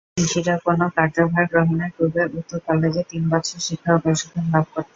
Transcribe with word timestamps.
মুনশিরা 0.11 0.55
কোনো 0.65 0.85
কার্যভার 0.97 1.45
গ্রহণের 1.51 1.91
পূর্বে 1.95 2.21
উক্ত 2.29 2.51
কলেজে 2.65 3.03
তিন 3.11 3.23
বছরের 3.31 3.65
শিক্ষা 3.67 3.91
ও 3.93 4.01
প্রশিক্ষণ 4.03 4.43
লাভ 4.53 4.65
করত। 4.73 4.87